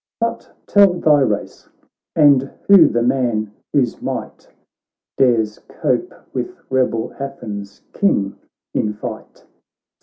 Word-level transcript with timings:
But 0.19 0.51
tell 0.65 0.93
thy 0.95 1.19
race, 1.21 1.69
and 2.15 2.49
who 2.65 2.87
the 2.87 3.03
man 3.03 3.53
whose 3.71 4.01
might 4.01 4.49
Dares 5.19 5.59
cope 5.67 6.15
with 6.33 6.57
rebel 6.71 7.13
Athens' 7.19 7.83
King 7.93 8.35
in 8.73 8.93
fight.' 8.95 9.45